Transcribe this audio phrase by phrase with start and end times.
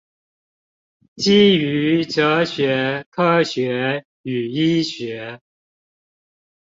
[1.15, 5.39] 基於哲學、科學與醫學